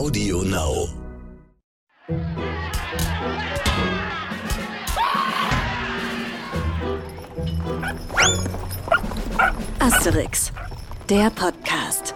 [0.00, 0.88] Audio Now.
[9.78, 10.54] Asterix,
[11.10, 12.14] der Podcast.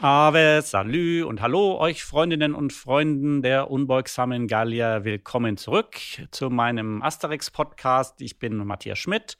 [0.00, 5.02] Ave, Salü und Hallo euch Freundinnen und Freunden der unbeugsamen Gallier.
[5.02, 5.96] Willkommen zurück
[6.30, 8.20] zu meinem Asterix-Podcast.
[8.20, 9.38] Ich bin Matthias Schmidt,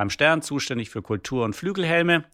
[0.00, 2.24] beim Stern zuständig für Kultur und Flügelhelme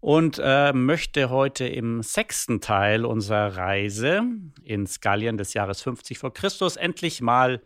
[0.00, 4.20] und äh, möchte heute im sechsten Teil unserer Reise
[4.64, 7.62] ins Gallien des Jahres 50 vor Christus endlich mal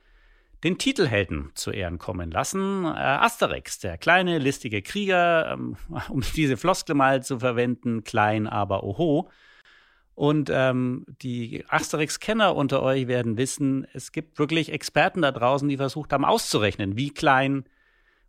[0.62, 2.84] den Titelhelden zu Ehren kommen lassen.
[2.84, 5.78] Äh, Asterix, der kleine, listige Krieger, ähm,
[6.10, 9.28] um diese Floskel mal zu verwenden, klein, aber oho.
[10.14, 15.76] Und ähm, die Asterix-Kenner unter euch werden wissen, es gibt wirklich Experten da draußen, die
[15.76, 17.64] versucht haben auszurechnen, wie klein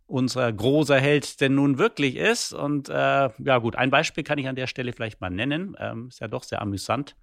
[0.06, 2.52] unser großer Held denn nun wirklich ist.
[2.52, 5.76] Und äh, ja gut, ein Beispiel kann ich an der Stelle vielleicht mal nennen.
[5.78, 7.16] Ähm, ist ja doch sehr amüsant,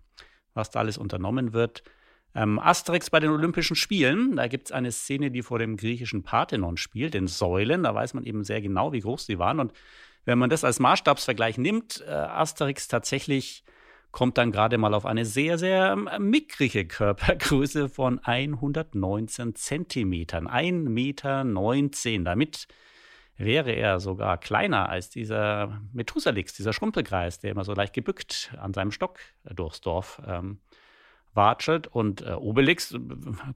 [0.54, 1.84] was da alles unternommen wird.
[2.36, 6.24] Ähm, Asterix bei den Olympischen Spielen, da gibt es eine Szene, die vor dem griechischen
[6.24, 7.84] Parthenon spielt, den Säulen.
[7.84, 9.60] Da weiß man eben sehr genau, wie groß sie waren.
[9.60, 9.72] Und
[10.26, 13.64] wenn man das als Maßstabsvergleich nimmt, äh, Asterix tatsächlich
[14.14, 20.48] kommt dann gerade mal auf eine sehr, sehr ähm, mickrige Körpergröße von 119 Zentimetern.
[20.48, 21.44] 1,19 Meter.
[22.24, 22.68] Damit
[23.36, 28.74] wäre er sogar kleiner als dieser Methusalix, dieser Schrumpelkreis, der immer so leicht gebückt an
[28.74, 30.60] seinem Stock durchs Dorf ähm,
[31.34, 31.88] watschelt.
[31.88, 32.96] Und äh, Obelix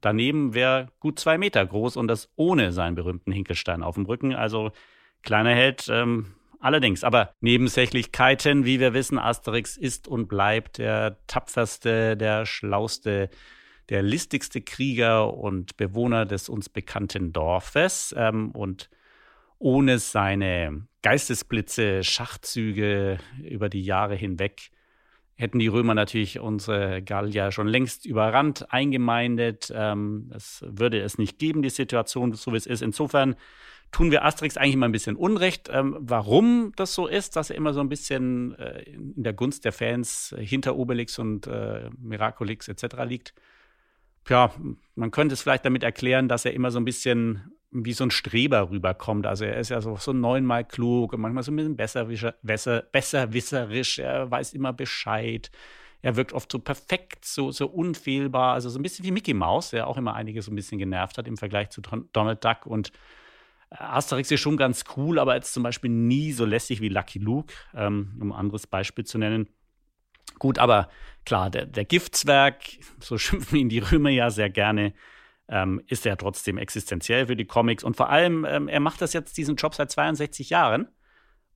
[0.01, 4.33] daneben wäre gut zwei Meter groß und das ohne seinen berühmten Hinkelstein auf dem Rücken.
[4.33, 4.71] Also
[5.21, 5.87] kleiner Held.
[5.87, 13.29] Ähm, allerdings, aber Nebensächlichkeiten, wie wir wissen, Asterix ist und bleibt der tapferste, der schlauste,
[13.89, 18.13] der listigste Krieger und Bewohner des uns bekannten Dorfes.
[18.17, 18.89] Ähm, und
[19.59, 24.71] ohne seine Geistesblitze, Schachzüge über die Jahre hinweg
[25.37, 29.71] hätten die Römer natürlich unsere Gallier schon längst überrannt, eingemeindet.
[29.73, 32.81] Ähm, das würde es nicht geben, die Situation, so wie es ist.
[32.81, 33.35] Insofern
[33.91, 35.69] tun wir Asterix eigentlich immer ein bisschen Unrecht.
[35.71, 39.65] Ähm, warum das so ist, dass er immer so ein bisschen äh, in der Gunst
[39.65, 42.97] der Fans hinter Obelix und äh, Miraculix etc.
[43.05, 43.33] liegt.
[44.29, 44.51] Ja,
[44.95, 48.11] man könnte es vielleicht damit erklären, dass er immer so ein bisschen wie so ein
[48.11, 49.25] Streber rüberkommt.
[49.25, 52.07] Also er ist ja so, so neunmal klug und manchmal so ein bisschen besser,
[52.41, 53.99] besser, besserwisserisch.
[53.99, 55.51] Er weiß immer Bescheid.
[56.01, 58.53] Er wirkt oft so perfekt, so, so unfehlbar.
[58.53, 61.17] Also so ein bisschen wie Mickey Mouse, der auch immer einige so ein bisschen genervt
[61.17, 62.65] hat im Vergleich zu Donald Duck.
[62.65, 62.91] Und äh,
[63.69, 67.53] Asterix ist schon ganz cool, aber jetzt zum Beispiel nie so lässig wie Lucky Luke,
[67.73, 69.49] ähm, um ein anderes Beispiel zu nennen.
[70.39, 70.89] Gut, aber
[71.25, 72.63] klar, der, der Giftzwerg,
[72.99, 74.93] so schimpfen ihn die Römer ja sehr gerne,
[75.49, 77.83] ähm, ist er trotzdem existenziell für die Comics.
[77.83, 80.89] Und vor allem, ähm, er macht das jetzt diesen Job seit 62 Jahren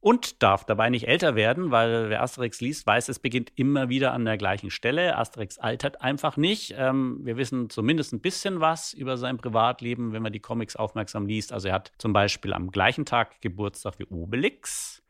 [0.02, 4.14] und darf dabei nicht älter werden, weil wer Asterix liest, weiß, es beginnt immer wieder
[4.14, 5.16] an der gleichen Stelle.
[5.16, 6.74] Asterix altert einfach nicht.
[6.76, 11.28] Ähm, wir wissen zumindest ein bisschen was über sein Privatleben, wenn man die Comics aufmerksam
[11.28, 11.54] liest.
[11.54, 15.04] Also er hat zum Beispiel am gleichen Tag Geburtstag wie Obelix.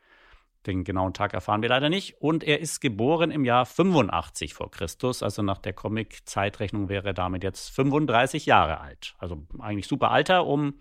[0.66, 2.20] Den genauen Tag erfahren wir leider nicht.
[2.20, 5.22] Und er ist geboren im Jahr 85 vor Christus.
[5.22, 9.14] Also nach der Comic-Zeitrechnung wäre er damit jetzt 35 Jahre alt.
[9.18, 10.74] Also eigentlich super Alter, um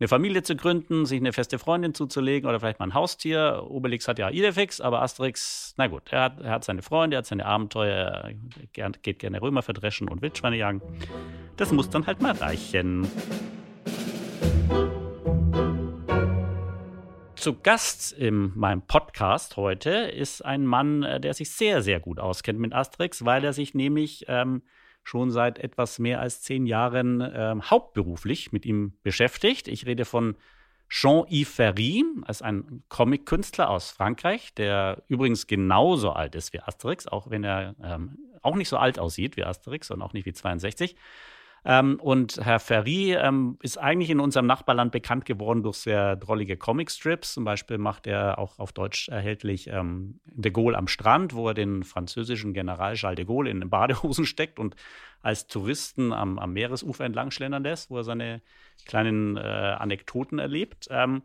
[0.00, 3.64] eine Familie zu gründen, sich eine feste Freundin zuzulegen oder vielleicht mal ein Haustier.
[3.68, 7.18] Obelix hat ja Idefix, aber Asterix, na gut, er hat, er hat seine Freunde, er
[7.18, 8.32] hat seine Abenteuer,
[8.74, 10.82] er geht gerne Römer verdreschen und Wildschweine jagen.
[11.56, 13.06] Das muss dann halt mal reichen.
[17.42, 22.20] Zu Gast in meinem Podcast heute ist ein Mann, äh, der sich sehr, sehr gut
[22.20, 24.62] auskennt mit Asterix, weil er sich nämlich ähm,
[25.02, 29.68] schon seit etwas mehr als zehn Jahren ähm, hauptberuflich mit ihm beschäftigt.
[29.68, 30.36] Ich rede von
[30.88, 37.30] Jean-Yves Ferry, als ein Comic-Künstler aus Frankreich, der übrigens genauso alt ist wie Asterix, auch
[37.30, 40.96] wenn er ähm, auch nicht so alt aussieht wie Asterix und auch nicht wie 62.
[41.64, 46.56] Ähm, und Herr Ferry ähm, ist eigentlich in unserem Nachbarland bekannt geworden durch sehr drollige
[46.56, 47.34] Comicstrips.
[47.34, 51.54] Zum Beispiel macht er auch auf Deutsch erhältlich ähm, De Gaulle am Strand, wo er
[51.54, 54.74] den französischen General Charles de Gaulle in Badehosen steckt und
[55.20, 58.42] als Touristen am, am Meeresufer entlang schlendern lässt, wo er seine
[58.84, 60.88] kleinen äh, Anekdoten erlebt.
[60.90, 61.22] Ähm,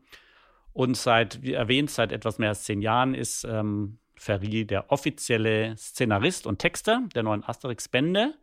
[0.72, 5.76] und seit, wie erwähnt, seit etwas mehr als zehn Jahren ist ähm, Ferry der offizielle
[5.78, 8.36] Szenarist und Texter der neuen Asterix-Bände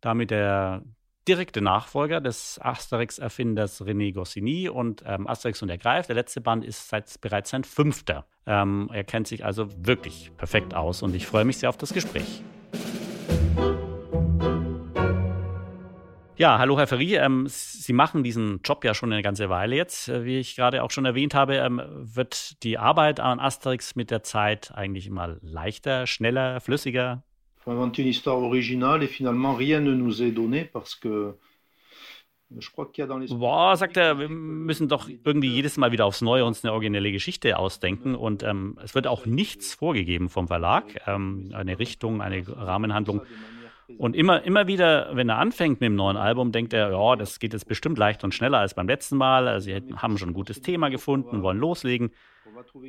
[0.00, 0.82] damit der
[1.28, 6.06] direkte Nachfolger des Asterix-Erfinders René Goscinny und ähm, Asterix und der Greif.
[6.06, 8.26] Der letzte Band ist seit, bereits sein fünfter.
[8.46, 11.92] Ähm, er kennt sich also wirklich perfekt aus und ich freue mich sehr auf das
[11.92, 12.42] Gespräch.
[16.40, 17.16] Ja, hallo Herr Ferry.
[17.16, 20.08] Ähm, Sie machen diesen Job ja schon eine ganze Weile jetzt.
[20.08, 24.10] Äh, wie ich gerade auch schon erwähnt habe, ähm, wird die Arbeit an Asterix mit
[24.10, 27.22] der Zeit eigentlich immer leichter, schneller, flüssiger?
[27.60, 31.36] Faut inventer une histoire originale et finalement rien ne nous est donné parce que
[33.38, 37.12] Boah, sagt er, wir müssen doch irgendwie jedes Mal wieder aufs Neue uns eine originelle
[37.12, 42.42] Geschichte ausdenken und ähm, es wird auch nichts vorgegeben vom Verlag, ähm, eine Richtung, eine
[42.48, 43.22] Rahmenhandlung.
[43.98, 47.38] Und immer, immer wieder, wenn er anfängt mit dem neuen Album, denkt er, ja, das
[47.38, 49.46] geht jetzt bestimmt leichter und schneller als beim letzten Mal.
[49.46, 52.10] Also sie haben schon ein gutes Thema gefunden, wollen loslegen.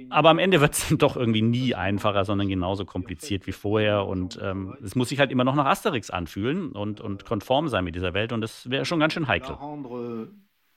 [0.09, 4.06] Aber am Ende wird es dann doch irgendwie nie einfacher, sondern genauso kompliziert wie vorher.
[4.06, 7.83] Und ähm, es muss sich halt immer noch nach Asterix anfühlen und, und konform sein
[7.83, 8.31] mit dieser Welt.
[8.31, 9.57] Und das wäre schon ganz schön heikel.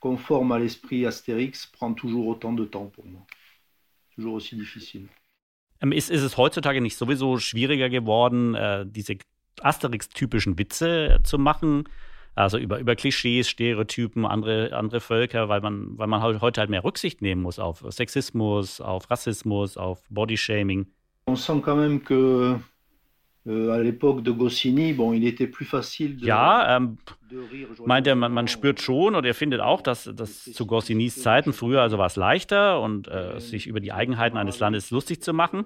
[0.00, 3.26] Conforme à l'esprit Astérix prend toujours autant de temps pour moi.
[4.14, 5.08] Toujours aussi difficile.
[5.80, 9.16] Ähm, ist, ist es heutzutage nicht sowieso schwieriger geworden, äh, diese
[9.62, 11.84] Asterix-typischen Witze zu machen?
[12.34, 16.82] Also über, über Klischees, Stereotypen, andere, andere Völker, weil man, weil man heute halt mehr
[16.82, 20.86] Rücksicht nehmen muss auf Sexismus, auf Rassismus, auf Bodyshaming.
[21.26, 22.58] On sent quand même que
[23.46, 26.98] euh, à l'époque de Goscinny, bon, il était plus facile de, Ja, ähm,
[27.84, 31.52] meint er, man, man spürt schon oder er findet auch, dass, dass zu Goscinnys Zeiten
[31.52, 35.32] früher also war es leichter und äh, sich über die Eigenheiten eines Landes lustig zu
[35.32, 35.64] machen.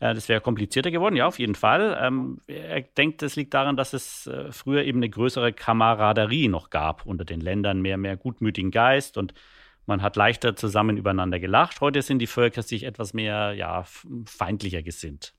[0.00, 1.98] Äh, das wäre komplizierter geworden, ja, auf jeden Fall.
[2.00, 6.70] Ähm, er denkt, es liegt daran, dass es äh, früher eben eine größere Kameraderie noch
[6.70, 9.34] gab unter den Ländern, mehr, mehr gutmütigen Geist und
[9.86, 11.80] man hat leichter zusammen übereinander gelacht.
[11.80, 13.84] Heute sind die Völker sich etwas mehr, ja,
[14.26, 15.35] feindlicher gesinnt.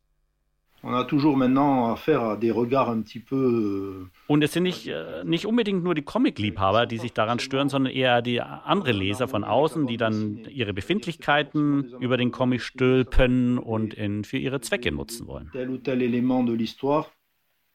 [0.84, 3.36] On a toujours maintenant affaire à des regards un petit peu.
[3.36, 7.68] Euh, Und es sind nicht, äh, nicht unbedingt nur die Comic-Liebhaber, die sich daran stören,
[7.68, 13.58] sondern eher die andere Leser von außen, die dann ihre Befindlichkeiten über den Comic stülpen
[13.58, 15.50] und in, für ihre Zwecke nutzen wollen.
[15.52, 17.08] Tel ou tel élément de l'histoire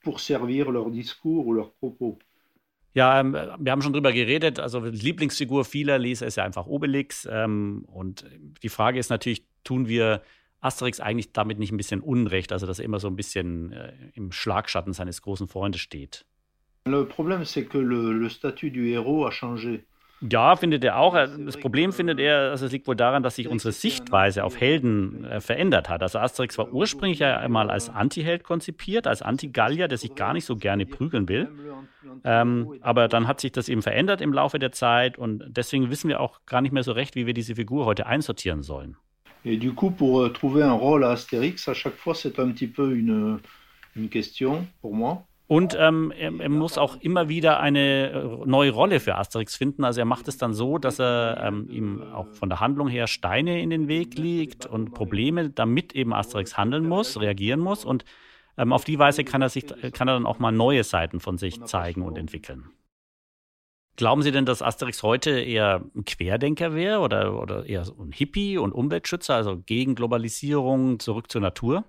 [0.02, 2.18] pour servir leur discours ou leurs propos.
[2.94, 4.60] Ja, ähm, wir haben schon drüber geredet.
[4.60, 7.26] Also Lieblingsfigur vieler Leser ist ja einfach Obelix.
[7.30, 8.24] Ähm, und
[8.62, 10.22] die Frage ist natürlich, tun wir
[10.62, 13.92] Asterix eigentlich damit nicht ein bisschen Unrecht, also dass er immer so ein bisschen äh,
[14.14, 16.24] im Schlagschatten seines großen Freundes steht.
[16.86, 19.84] Le problème, c'est que le, le statut du héros a changé.
[20.30, 21.14] Ja, findet er auch.
[21.14, 25.24] Das Problem findet er, also es liegt wohl daran, dass sich unsere Sichtweise auf Helden
[25.24, 26.00] äh, verändert hat.
[26.00, 30.44] Also Asterix war ursprünglich ja einmal als Antiheld konzipiert, als Anti-Gallier, der sich gar nicht
[30.44, 31.48] so gerne prügeln will.
[32.22, 36.08] Ähm, aber dann hat sich das eben verändert im Laufe der Zeit und deswegen wissen
[36.08, 38.96] wir auch gar nicht mehr so recht, wie wir diese Figur heute einsortieren sollen.
[39.44, 42.50] Et du coup, pour euh, trouver un rôle à Astérix, à chaque fois, c'est un
[42.50, 43.40] petit peu une,
[43.96, 45.24] une question pour moi.
[45.48, 49.84] Und ähm, er, er, muss auch immer wieder eine äh, neue Rolle für Asterix finden.
[49.84, 53.06] Also er macht es dann so, dass er ähm, ihm auch von der Handlung her
[53.06, 57.84] Steine in den Weg legt und Probleme, damit eben Asterix handeln muss, reagieren muss.
[57.84, 58.06] Und
[58.56, 61.36] ähm, auf die Weise kann er, sich, kann er dann auch mal neue Seiten von
[61.36, 62.70] sich zeigen und entwickeln.
[63.96, 68.56] Glauben Sie denn, dass Asterix heute eher ein Querdenker wäre oder, oder eher ein Hippie
[68.56, 71.84] und Umweltschützer, also gegen Globalisierung, zurück zur Natur?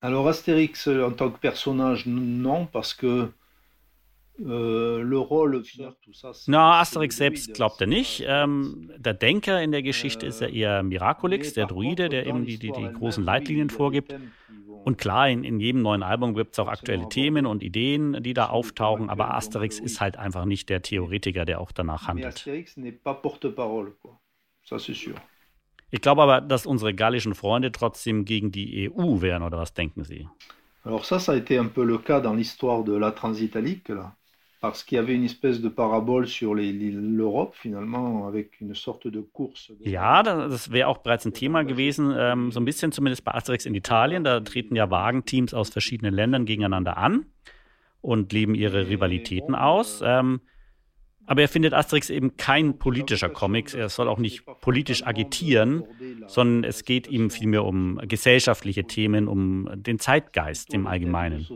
[0.00, 4.27] Alors Astérix en tant que personnage, non, parce que euh, le rôle, tout ça.
[6.46, 8.22] Na, Asterix selbst glaubt er nicht.
[8.24, 12.56] Ähm, der Denker in der Geschichte ist ja eher Miraculix, der Druide, der eben die,
[12.58, 14.14] die, die großen Leitlinien vorgibt.
[14.84, 18.32] Und klar, in, in jedem neuen Album gibt es auch aktuelle Themen und Ideen, die
[18.32, 22.46] da auftauchen, aber Asterix ist halt einfach nicht der Theoretiker, der auch danach handelt.
[25.90, 30.04] Ich glaube aber, dass unsere gallischen Freunde trotzdem gegen die EU wären, oder was denken
[30.04, 30.28] Sie?
[30.84, 34.14] Alors ça, ça a été un peu le cas dans l'histoire de la Transitalique, là
[34.60, 39.20] parce qu'il y avait une espèce de parabole sur l'Europe finalement avec une sorte de
[39.20, 39.72] course.
[39.80, 43.66] Ja, das wäre auch bereits ein Thema gewesen, ähm, so ein bisschen zumindest bei Asterix
[43.66, 44.24] in Italien.
[44.24, 47.26] Da treten ja Wagenteams aus verschiedenen Ländern gegeneinander an
[48.00, 50.02] und leben ihre Rivalitäten aus.
[50.04, 50.40] Ähm,
[51.26, 53.74] aber er findet Asterix eben kein politischer Comic.
[53.74, 55.84] Er soll auch nicht politisch agitieren,
[56.26, 61.46] sondern es geht ihm vielmehr um gesellschaftliche Themen, um den Zeitgeist im Allgemeinen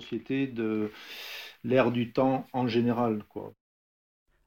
[1.62, 3.24] l'air du temps en général.
[3.28, 3.52] Quoi.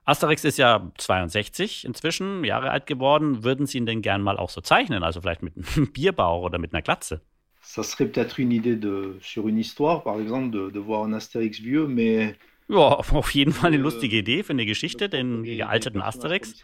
[0.05, 3.43] Asterix ist ja 62 inzwischen, Jahre alt geworden.
[3.43, 5.03] Würden Sie ihn denn gern mal auch so zeichnen?
[5.03, 7.21] Also vielleicht mit einem Bierbauch oder mit einer Glatze?
[7.61, 11.13] Ça serait peut-être une idée de, sur une histoire, par exemple, de, de voir un
[11.13, 12.35] Astérix vieux, mais
[12.67, 16.63] ja, auf jeden Fall eine lustige Idee für eine Geschichte, den gealterten Asterix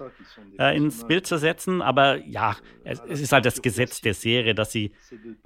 [0.58, 1.84] äh, ins Bild zu setzen.
[1.84, 4.94] Aber ja, es, es, ist halt das Gesetz der Serie, dass sie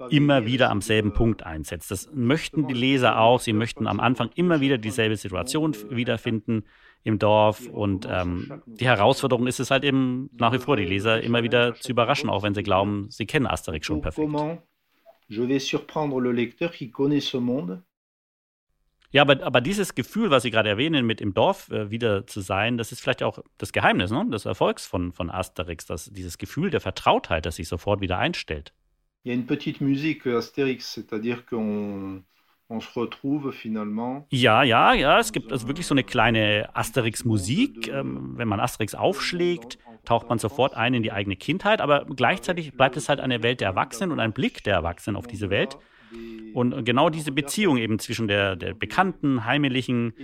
[0.08, 1.90] immer wieder am selben Punkt einsetzt.
[1.90, 3.40] Das möchten die Leser auch.
[3.40, 6.64] Sie möchten am Anfang immer wieder dieselbe Situation wiederfinden
[7.02, 7.66] im Dorf.
[7.66, 11.74] Und ähm, die Herausforderung ist es halt eben nach wie vor, die Leser immer wieder
[11.74, 14.30] zu überraschen, auch wenn sie glauben, sie kennen Asterix schon perfekt.
[15.28, 17.82] Je vais surprendre le lecteur qui connaît ce monde
[19.16, 22.42] Ja, aber, aber dieses Gefühl, was Sie gerade erwähnen, mit im Dorf äh, wieder zu
[22.42, 24.26] sein, das ist vielleicht auch das Geheimnis ne?
[24.30, 28.74] des Erfolgs von, von Asterix, dass dieses Gefühl der Vertrautheit, das sich sofort wieder einstellt.
[29.24, 32.24] Il y a une petite musique Astérix, c'est-à-dire qu'on
[32.68, 34.26] on se retrouve finalement.
[34.28, 37.88] Ja, ja, ja, es gibt also wirklich so eine kleine Asterix-Musik.
[37.88, 42.74] Ähm, wenn man Asterix aufschlägt, taucht man sofort ein in die eigene Kindheit, aber gleichzeitig
[42.74, 45.78] bleibt es halt eine Welt der Erwachsenen und ein Blick der Erwachsenen auf diese Welt.
[46.54, 50.14] Und genau diese Beziehung eben zwischen der, der bekannten, heimlichen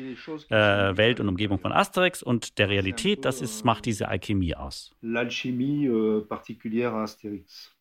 [0.49, 4.93] äh, Welt und Umgebung von Asterix und der Realität, das ist, macht diese Alchemie aus.
[5.03, 7.73] L'alchimie euh, particulière à Astérix.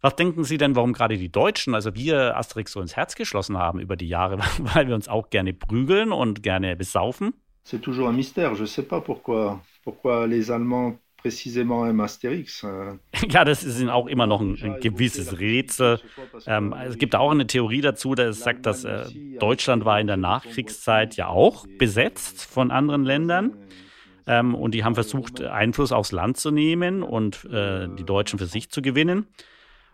[0.00, 3.56] Was denken Sie denn, warum gerade die Deutschen, also wir Asterix so ins Herz geschlossen
[3.56, 7.34] haben über die Jahre, weil wir uns auch gerne prügeln und gerne besaufen?
[7.64, 8.56] C'est toujours un mystère.
[8.56, 12.64] Je ne sais pas pourquoi, pourquoi les Allemands précisément aiment Astérix.
[13.30, 16.00] Ja, das ist auch immer noch ein, ein gewisses Rätsel.
[16.46, 19.04] Ähm, es gibt auch eine Theorie dazu, dass sagt, dass äh,
[19.38, 23.56] Deutschland war in der Nachkriegszeit ja auch besetzt von anderen Ländern.
[24.26, 28.46] Ähm, und die haben versucht, Einfluss aufs Land zu nehmen und äh, die Deutschen für
[28.46, 29.26] sich zu gewinnen.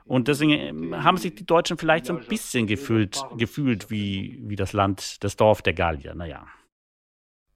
[0.04, 4.56] Und deswegen ähm, haben sich die Deutschen vielleicht so ein bisschen gefühlt, gefühlt wie, wie
[4.56, 6.14] das Land, das Dorf der Gallier.
[6.14, 6.46] Naja.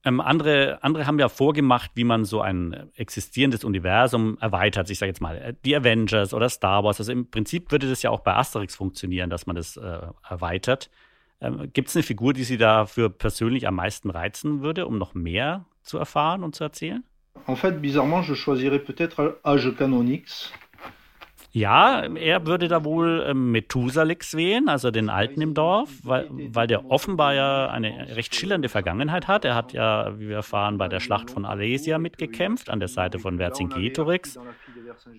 [0.05, 4.91] Ähm, andere, andere haben ja vorgemacht, wie man so ein existierendes Universum erweitert.
[4.91, 6.99] Ich sage jetzt mal, äh, die Avengers oder Star Wars.
[6.99, 10.91] Also im Prinzip würde das ja auch bei Asterix funktionieren, dass man das äh, erweitert.
[11.41, 15.15] Ähm, Gibt es eine Figur, die Sie dafür persönlich am meisten reizen würde, um noch
[15.15, 17.05] mehr zu erfahren und zu erzählen?
[17.47, 20.53] En fait, bizarrement, je choisirais peut-être Age Canonix.
[21.55, 26.67] Ja, er würde da wohl ähm, Methusalix wählen, also den Alten im Dorf, weil, weil
[26.67, 29.45] der offenbar ja eine recht schillernde Vergangenheit hat.
[29.45, 33.19] Er hat ja, wie wir erfahren, bei der Schlacht von Alesia mitgekämpft, an der Seite
[33.19, 34.39] von Vercingetorix.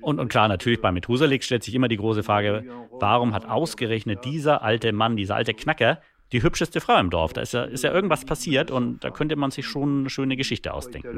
[0.01, 2.63] Und, und klar, natürlich bei Methusalix stellt sich immer die große Frage,
[2.99, 5.99] warum hat ausgerechnet dieser alte Mann, dieser alte Knacker,
[6.31, 7.33] die hübscheste Frau im Dorf.
[7.33, 10.35] Da ist ja, ist ja irgendwas passiert und da könnte man sich schon eine schöne
[10.35, 11.09] Geschichte ausdenken.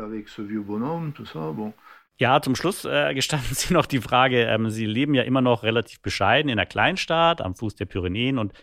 [2.18, 5.64] Ja, zum Schluss äh, gestanden Sie noch die Frage, ähm, Sie leben ja immer noch
[5.64, 8.54] relativ bescheiden in einer Kleinstadt am Fuß der Pyrenäen und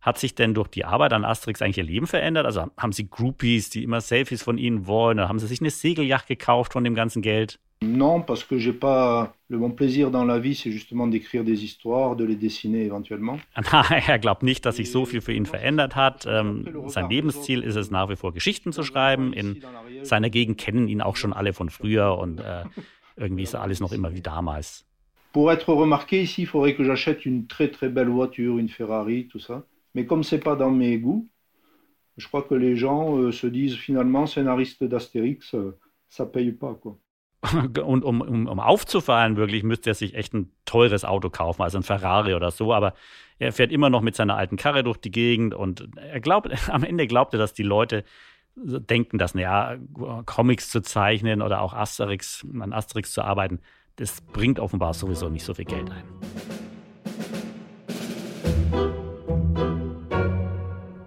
[0.00, 2.44] hat sich denn durch die Arbeit an Asterix eigentlich Ihr Leben verändert?
[2.44, 5.20] Also haben Sie Groupies, die immer Selfies von Ihnen wollen?
[5.20, 7.60] Oder haben Sie sich eine Segelyacht gekauft von dem ganzen Geld?
[7.82, 9.34] Non, parce que j'ai pas.
[9.48, 13.38] Le mon plaisir dans la vie, c'est justement d'écrire des histoires, de les dessiner éventuellement.
[14.08, 16.24] er glaubt nicht, dass sich so viel für ihn verändert hat.
[16.26, 19.32] Ähm, sein Lebensziel ist es nach wie vor, Geschichten zu schreiben.
[19.32, 19.62] In
[20.02, 22.64] seiner Gegend kennen ihn auch schon alle von früher und äh,
[23.16, 24.86] irgendwie ist alles noch immer wie damals.
[25.32, 29.28] Pour être remarqué ici, il faudrait que j'achète une très très belle voiture, une Ferrari,
[29.28, 29.64] tout ça.
[29.94, 31.28] Mais comme c'est pas dans mes goûts,
[32.16, 36.74] je crois que les gens euh, se disent finalement scénariste d'Astérix, euh, ça paye pas
[36.74, 36.98] quoi.
[37.82, 41.78] Und um, um, um aufzufallen, wirklich, müsste er sich echt ein teures Auto kaufen, also
[41.78, 42.72] ein Ferrari oder so.
[42.72, 42.94] Aber
[43.38, 46.84] er fährt immer noch mit seiner alten Karre durch die Gegend und er glaubt, am
[46.84, 48.04] Ende glaubt er, dass die Leute
[48.54, 49.76] denken, dass, naja,
[50.26, 53.60] Comics zu zeichnen oder auch Asterix, an Asterix zu arbeiten,
[53.96, 56.61] das bringt offenbar sowieso nicht so viel Geld ein.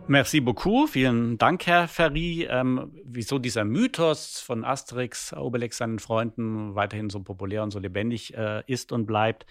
[0.07, 0.87] Merci beaucoup.
[0.87, 2.47] Vielen Dank, Herr Ferry.
[2.47, 8.37] Ähm, wieso dieser Mythos von Asterix, Obelix, seinen Freunden weiterhin so populär und so lebendig
[8.37, 9.47] äh, ist und bleibt,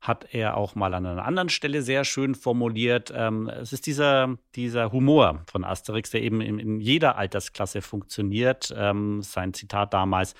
[0.00, 3.12] hat er auch mal an einer anderen Stelle sehr schön formuliert.
[3.14, 8.74] Ähm, es ist dieser, dieser Humor von Asterix, der eben in, in jeder Altersklasse funktioniert.
[8.74, 10.34] Ähm, sein Zitat damals: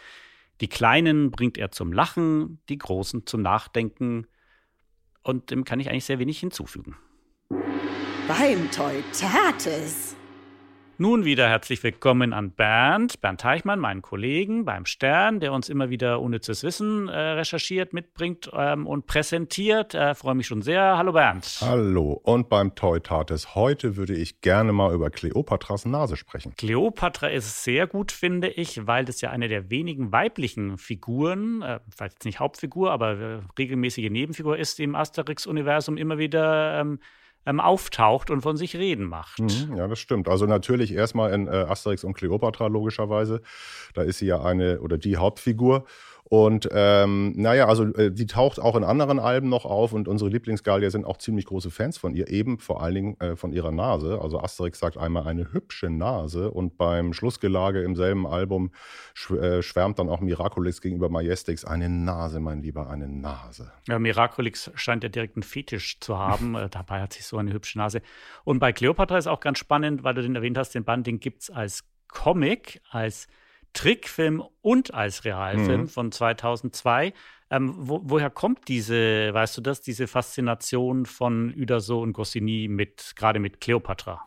[0.62, 4.28] Die Kleinen bringt er zum Lachen, die Großen zum Nachdenken.
[5.22, 6.96] Und dem kann ich eigentlich sehr wenig hinzufügen
[8.28, 10.16] beim Teutates.
[10.98, 15.90] Nun wieder herzlich willkommen an Bernd, Bernd Teichmann, meinen Kollegen beim Stern, der uns immer
[15.90, 19.94] wieder unnützes Wissen äh, recherchiert, mitbringt ähm, und präsentiert.
[19.94, 20.96] Äh, Freue mich schon sehr.
[20.96, 21.58] Hallo Bernd.
[21.60, 22.18] Hallo.
[22.24, 26.54] Und beim Teutates heute würde ich gerne mal über Kleopatras Nase sprechen.
[26.56, 31.80] Kleopatra ist sehr gut, finde ich, weil das ja eine der wenigen weiblichen Figuren, äh,
[31.94, 36.80] vielleicht nicht Hauptfigur, aber äh, regelmäßige Nebenfigur ist im Asterix-Universum immer wieder.
[36.80, 37.00] Ähm,
[37.46, 39.38] ähm, auftaucht und von sich reden macht.
[39.38, 40.28] Mhm, ja, das stimmt.
[40.28, 43.40] Also natürlich erstmal in äh, Asterix und Cleopatra logischerweise.
[43.94, 45.84] Da ist sie ja eine oder die Hauptfigur.
[46.28, 50.28] Und ähm, naja, also äh, die taucht auch in anderen Alben noch auf und unsere
[50.28, 53.70] Lieblingsgallier sind auch ziemlich große Fans von ihr, eben vor allen Dingen äh, von ihrer
[53.70, 54.20] Nase.
[54.20, 58.72] Also Asterix sagt einmal eine hübsche Nase und beim Schlussgelage im selben Album
[59.14, 63.70] schw äh, schwärmt dann auch Miraculix gegenüber Majestix eine Nase, mein Lieber, eine Nase.
[63.86, 66.56] Ja, Miraculix scheint ja direkt einen Fetisch zu haben.
[66.56, 68.00] Äh, dabei hat sie so eine hübsche Nase.
[68.44, 71.20] Und bei Cleopatra ist auch ganz spannend, weil du den erwähnt hast, den Band, den
[71.20, 73.26] gibt es als Comic, als
[73.76, 75.88] Trickfilm und als Realfilm mhm.
[75.88, 77.12] von 2002.
[77.50, 83.12] Ähm, wo, woher kommt diese, weißt du das, diese Faszination von Uderso und Goscinny mit,
[83.14, 84.24] gerade mit Cleopatra?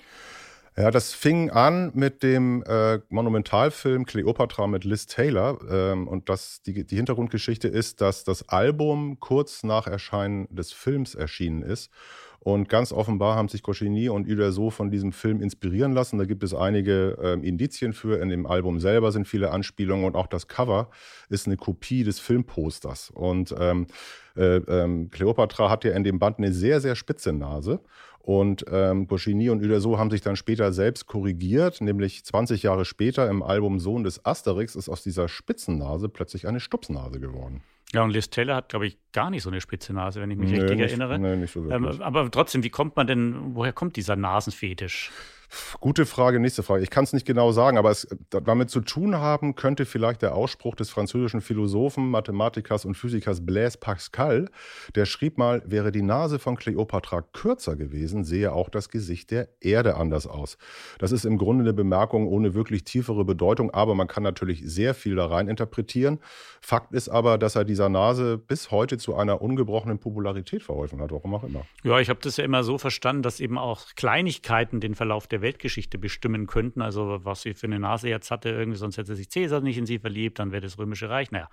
[0.78, 5.60] Ja, das fing an mit dem äh, Monumentalfilm Cleopatra mit Liz Taylor.
[5.70, 11.16] Ähm, und das, die, die Hintergrundgeschichte ist, dass das Album kurz nach Erscheinen des Films
[11.16, 11.92] erschienen ist.
[12.42, 16.18] Und ganz offenbar haben sich Goscinny und Uderso von diesem Film inspirieren lassen.
[16.18, 18.22] Da gibt es einige ähm, Indizien für.
[18.22, 20.90] In dem Album selber sind viele Anspielungen und auch das Cover
[21.28, 23.12] ist eine Kopie des Filmposters.
[23.12, 23.88] Und ähm,
[24.38, 27.82] äh, ähm, Cleopatra hat ja in dem Band eine sehr, sehr spitze Nase.
[28.22, 33.30] Und ähm, Goscinny und Uderso haben sich dann später selbst korrigiert, nämlich 20 Jahre später
[33.30, 37.64] im Album Sohn des Asterix ist aus dieser Spitzennase plötzlich eine Stupsnase geworden.
[37.94, 40.38] Ja, und Liz Taylor hat, glaube ich, gar nicht so eine spitze Nase, wenn ich
[40.38, 41.18] mich nee, richtig nicht, erinnere.
[41.18, 45.12] Nee, nicht so ähm, aber trotzdem, wie kommt man denn, woher kommt dieser Nasenfetisch?
[45.80, 46.84] Gute Frage, nächste Frage.
[46.84, 50.36] Ich kann es nicht genau sagen, aber es damit zu tun haben könnte vielleicht der
[50.36, 54.50] Ausspruch des französischen Philosophen, Mathematikers und Physikers Blaise Pascal.
[54.96, 59.50] Der schrieb mal, wäre die Nase von Kleopatra kürzer gewesen, sehe auch das Gesicht der
[59.60, 60.58] Erde anders aus.
[61.00, 64.94] Das ist im Grunde eine Bemerkung ohne wirklich tiefere Bedeutung, aber man kann natürlich sehr
[64.94, 66.20] viel da rein interpretieren.
[66.62, 71.12] Fakt ist aber, dass er dieser Nase bis heute zu einer ungebrochenen Popularität verholfen hat,
[71.12, 71.66] warum auch immer.
[71.84, 75.39] Ja, ich habe das ja immer so verstanden, dass eben auch Kleinigkeiten den Verlauf der
[75.42, 76.82] Weltgeschichte bestimmen könnten.
[76.82, 79.86] Also was sie für eine Nase jetzt hatte, irgendwie, sonst hätte sich Cäsar nicht in
[79.86, 81.32] sie verliebt, dann wäre das Römische Reich.
[81.32, 81.50] Naja,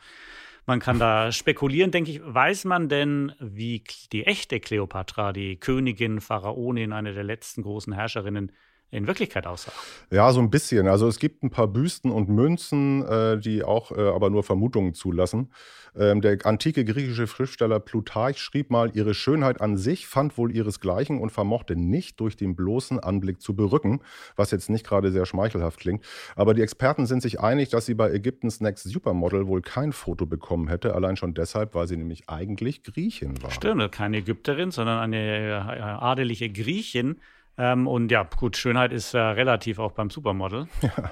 [0.66, 2.20] man kann da spekulieren, denke ich.
[2.24, 8.52] Weiß man denn, wie die echte Kleopatra, die Königin, Pharaonin, eine der letzten großen Herrscherinnen,
[8.90, 9.72] in Wirklichkeit aussah.
[10.10, 10.86] Ja, so ein bisschen.
[10.86, 14.94] Also es gibt ein paar Büsten und Münzen, äh, die auch äh, aber nur Vermutungen
[14.94, 15.50] zulassen.
[15.98, 21.20] Ähm, der antike griechische Schriftsteller Plutarch schrieb mal, ihre Schönheit an sich fand wohl ihresgleichen
[21.20, 24.00] und vermochte nicht durch den bloßen Anblick zu berücken,
[24.36, 26.04] was jetzt nicht gerade sehr schmeichelhaft klingt.
[26.36, 30.26] Aber die Experten sind sich einig, dass sie bei Ägyptens Next Supermodel wohl kein Foto
[30.26, 33.50] bekommen hätte, allein schon deshalb, weil sie nämlich eigentlich Griechin war.
[33.50, 37.16] Stimmt, keine Ägypterin, sondern eine äh, adelige Griechin.
[37.58, 40.68] Ähm, und ja, gut, Schönheit ist äh, relativ auch beim Supermodel.
[40.82, 41.10] Ja.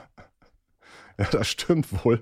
[1.19, 2.21] Ja, das stimmt wohl.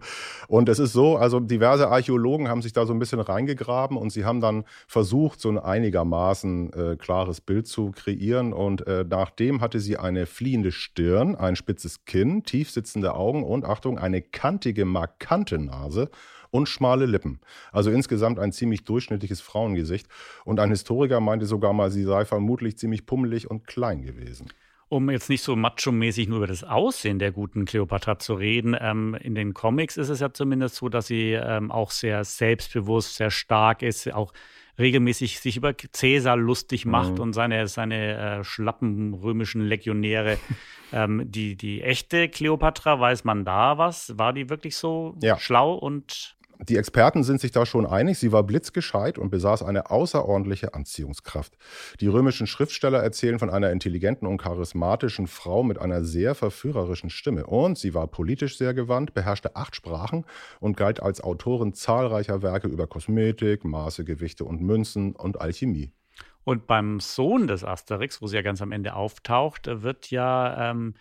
[0.49, 4.11] Und es ist so, also diverse Archäologen haben sich da so ein bisschen reingegraben und
[4.11, 8.53] sie haben dann versucht, so ein einigermaßen äh, klares Bild zu kreieren.
[8.53, 13.65] Und äh, nachdem hatte sie eine fliehende Stirn, ein spitzes Kinn, tief sitzende Augen und
[13.65, 16.11] Achtung, eine kantige, markante Nase
[16.51, 17.41] und schmale Lippen.
[17.73, 20.07] Also insgesamt ein ziemlich durchschnittliches Frauengesicht.
[20.45, 24.49] Und ein Historiker meinte sogar mal, sie sei vermutlich ziemlich pummelig und klein gewesen
[24.93, 29.15] um jetzt nicht so macho-mäßig nur über das Aussehen der guten Kleopatra zu reden, ähm,
[29.15, 33.31] in den Comics ist es ja zumindest so, dass sie ähm, auch sehr selbstbewusst, sehr
[33.31, 34.35] stark ist, auch
[34.79, 37.21] regelmäßig sich über Cäsar lustig macht mhm.
[37.21, 40.37] und seine, seine äh, schlappen römischen Legionäre.
[40.93, 44.19] ähm, die, die echte Kleopatra, weiß man da was?
[44.19, 45.39] War die wirklich so ja.
[45.39, 46.37] schlau und
[46.69, 51.57] die Experten sind sich da schon einig, sie war blitzgescheit und besaß eine außerordentliche Anziehungskraft.
[52.01, 57.47] Die römischen Schriftsteller erzählen von einer intelligenten und charismatischen Frau mit einer sehr verführerischen Stimme.
[57.47, 60.25] Und sie war politisch sehr gewandt, beherrschte acht Sprachen
[60.61, 65.93] und galt als Autorin zahlreicher Werke über Kosmetik, Maße, Gewichte und Münzen und Alchemie.
[66.45, 70.95] Und beim Sohn des Asterix, wo sie ja ganz am Ende auftaucht, wird ja ähm,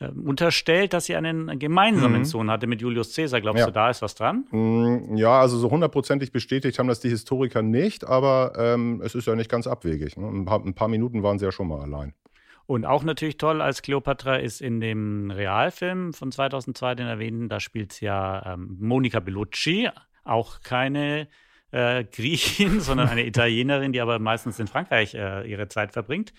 [0.00, 2.24] ähm, unterstellt, dass sie einen gemeinsamen mhm.
[2.24, 3.40] Sohn hatte mit Julius Caesar.
[3.40, 3.66] Glaubst ja.
[3.66, 4.44] du, da ist was dran?
[4.50, 9.26] Mm, ja, also so hundertprozentig bestätigt haben das die Historiker nicht, aber ähm, es ist
[9.26, 10.16] ja nicht ganz abwegig.
[10.16, 10.26] Ne?
[10.26, 12.12] Ein, paar, ein paar Minuten waren sie ja schon mal allein.
[12.66, 17.60] Und auch natürlich toll als Cleopatra ist in dem Realfilm von 2002, den erwähnten, da
[17.60, 19.90] spielt ja ähm, Monica Bellucci,
[20.24, 21.28] auch keine
[21.70, 26.32] äh, Griechin, sondern eine Italienerin, die aber meistens in Frankreich äh, ihre Zeit verbringt.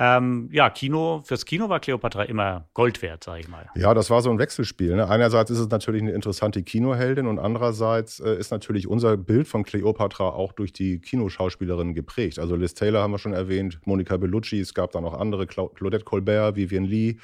[0.00, 3.68] Ähm, ja, Kino, fürs Kino war Cleopatra immer Gold wert, sage ich mal.
[3.74, 4.94] Ja, das war so ein Wechselspiel.
[4.94, 5.08] Ne?
[5.08, 9.64] Einerseits ist es natürlich eine interessante Kinoheldin und andererseits äh, ist natürlich unser Bild von
[9.64, 12.38] Cleopatra auch durch die Kinoschauspielerinnen geprägt.
[12.38, 16.04] Also Liz Taylor haben wir schon erwähnt, Monica Bellucci, es gab da noch andere, Claudette
[16.04, 17.16] Colbert, Vivian Lee.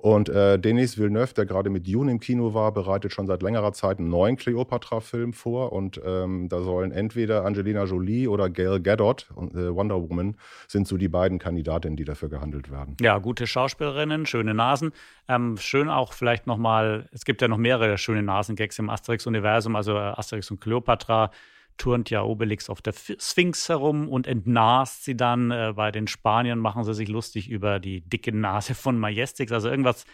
[0.00, 3.72] Und äh, Denis Villeneuve, der gerade mit Dune im Kino war, bereitet schon seit längerer
[3.72, 5.72] Zeit einen neuen Cleopatra-Film vor.
[5.72, 10.36] Und ähm, da sollen entweder Angelina Jolie oder Gail Gadot, äh, Wonder Woman,
[10.68, 12.96] sind so die beiden Kandidatinnen, die dafür gehandelt werden.
[13.00, 14.92] Ja, gute Schauspielerinnen, schöne Nasen.
[15.26, 19.96] Ähm, schön auch vielleicht nochmal, es gibt ja noch mehrere schöne Nasengags im Asterix-Universum, also
[19.96, 21.32] äh, Asterix und Cleopatra
[21.78, 25.50] turnt ja Obelix auf der Sphinx herum und entnast sie dann.
[25.50, 29.52] Äh, bei den Spaniern machen sie sich lustig über die dicke Nase von Majestix.
[29.52, 30.04] Also irgendwas,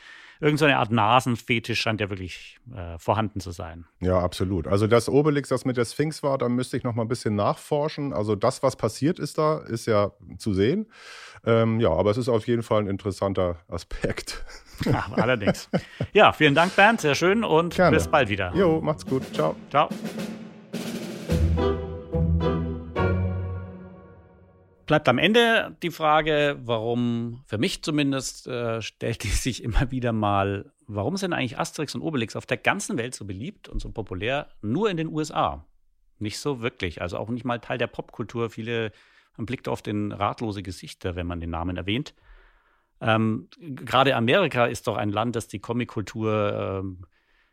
[0.41, 3.87] irgendeine Art Nasenfetisch scheint ja wirklich äh, vorhanden zu sein.
[4.01, 4.67] Ja, absolut.
[4.67, 7.35] Also das Obelix, das mit der Sphinx war, da müsste ich noch mal ein bisschen
[7.35, 8.13] nachforschen.
[8.13, 10.87] Also das, was passiert ist da, ist ja zu sehen.
[11.47, 14.45] Ähm, ja, aber es ist auf jeden Fall ein interessanter Aspekt.
[14.85, 15.71] Ja, allerdings.
[16.13, 17.01] Ja, vielen Dank, Bernd.
[17.01, 17.97] Sehr schön und Gerne.
[17.97, 18.53] bis bald wieder.
[18.57, 19.23] Jo, macht's gut.
[19.33, 19.55] Ciao.
[19.71, 19.89] Ciao.
[24.87, 30.13] Bleibt am Ende die Frage, warum, für mich zumindest, äh, stellt die sich immer wieder
[30.13, 33.91] mal, warum sind eigentlich Asterix und Obelix auf der ganzen Welt so beliebt und so
[33.91, 35.67] populär, nur in den USA?
[36.19, 38.51] Nicht so wirklich, also auch nicht mal Teil der Popkultur.
[38.51, 38.93] Viele,
[39.37, 42.15] man blickt auf den ratlose Gesichter, wenn man den Namen erwähnt.
[43.01, 47.07] Ähm, Gerade Amerika ist doch ein Land, das die Comickultur ähm,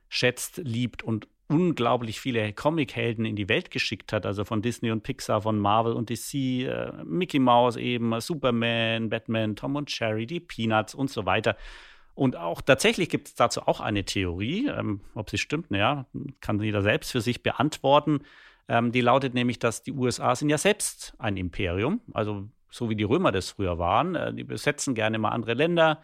[0.10, 5.04] schätzt, liebt und unglaublich viele Comichelden in die Welt geschickt hat, also von Disney und
[5.04, 6.34] Pixar, von Marvel und DC,
[6.64, 11.58] äh, Mickey Mouse eben, Superman, Batman, Tom und Jerry, die Peanuts und so weiter.
[12.16, 16.06] Und auch tatsächlich gibt es dazu auch eine Theorie, ähm, ob sie stimmt, naja,
[16.40, 18.22] kann jeder selbst für sich beantworten.
[18.70, 22.96] Ähm, die lautet nämlich, dass die USA sind ja selbst ein Imperium, also so wie
[22.96, 24.16] die Römer das früher waren.
[24.16, 26.02] Äh, die besetzen gerne mal andere Länder,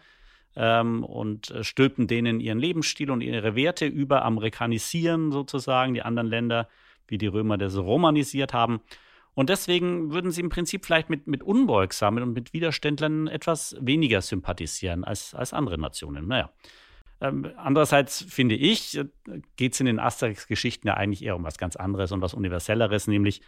[0.56, 6.28] ähm, und äh, stülpen denen ihren Lebensstil und ihre Werte über, amerikanisieren sozusagen die anderen
[6.28, 6.68] Länder,
[7.06, 8.80] wie die Römer das romanisiert haben.
[9.34, 14.20] Und deswegen würden sie im Prinzip vielleicht mit, mit Unbeugsamen und mit Widerständlern etwas weniger
[14.20, 16.26] sympathisieren als, als andere Nationen.
[16.26, 16.50] Naja.
[17.20, 19.04] Ähm, andererseits finde ich, äh,
[19.56, 23.06] geht es in den Asterix-Geschichten ja eigentlich eher um was ganz anderes und was Universelleres,
[23.06, 23.42] nämlich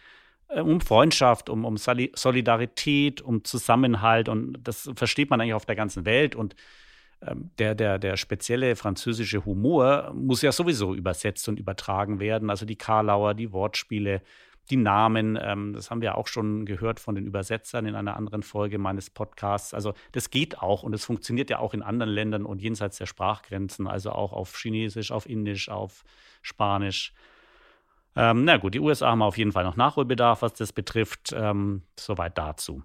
[0.49, 4.29] äh, um Freundschaft, um, um Solidarität, um Zusammenhalt.
[4.29, 6.35] Und das versteht man eigentlich auf der ganzen Welt.
[6.35, 6.55] Und
[7.59, 12.49] der, der, der spezielle französische Humor muss ja sowieso übersetzt und übertragen werden.
[12.49, 14.21] Also die Karlauer, die Wortspiele,
[14.69, 18.41] die Namen, ähm, das haben wir auch schon gehört von den Übersetzern in einer anderen
[18.41, 19.73] Folge meines Podcasts.
[19.73, 23.05] Also das geht auch und es funktioniert ja auch in anderen Ländern und jenseits der
[23.05, 26.03] Sprachgrenzen, also auch auf Chinesisch, auf Indisch, auf
[26.41, 27.13] Spanisch.
[28.15, 31.33] Ähm, na gut, die USA haben auf jeden Fall noch Nachholbedarf, was das betrifft.
[31.35, 32.83] Ähm, soweit dazu.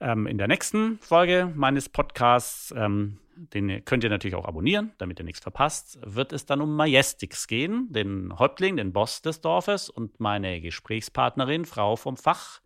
[0.00, 3.18] Ähm, in der nächsten Folge meines Podcasts ähm,
[3.54, 7.46] den könnt ihr natürlich auch abonnieren, damit ihr nichts verpasst, wird es dann um Majestix
[7.46, 12.60] gehen, den Häuptling, den Boss des Dorfes und meine Gesprächspartnerin, Frau vom Fach.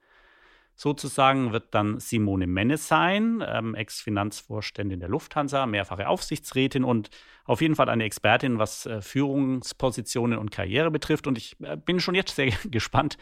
[0.76, 7.10] Sozusagen wird dann Simone Menne sein, ähm, Ex-Finanzvorständin der Lufthansa, mehrfache Aufsichtsrätin und
[7.44, 11.26] auf jeden Fall eine Expertin, was äh, Führungspositionen und Karriere betrifft.
[11.26, 13.18] Und ich äh, bin schon jetzt sehr gespannt,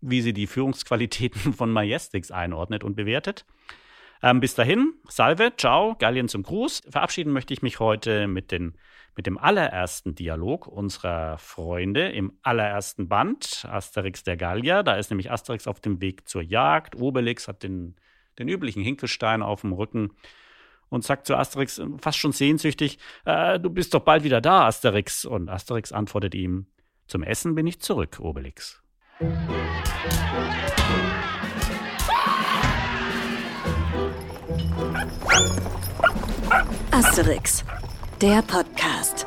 [0.00, 3.44] wie sie die Führungsqualitäten von Majestix einordnet und bewertet.
[4.22, 6.82] Ähm, bis dahin, Salve, ciao, Gallien zum Gruß.
[6.88, 8.76] Verabschieden möchte ich mich heute mit, den,
[9.16, 14.82] mit dem allerersten Dialog unserer Freunde im allerersten Band, Asterix der Gallier.
[14.82, 16.96] Da ist nämlich Asterix auf dem Weg zur Jagd.
[16.96, 17.96] Obelix hat den,
[18.38, 20.10] den üblichen Hinkelstein auf dem Rücken
[20.88, 25.24] und sagt zu Asterix fast schon sehnsüchtig: äh, Du bist doch bald wieder da, Asterix.
[25.24, 26.66] Und Asterix antwortet ihm:
[27.06, 28.82] Zum Essen bin ich zurück, Obelix.
[36.90, 37.64] Asterix,
[38.20, 39.25] der Podcast.